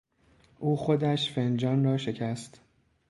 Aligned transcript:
او 0.59 0.77
خودش 0.77 1.31
فنجان 1.33 1.83
را 1.83 1.97
شکست. 1.97 2.61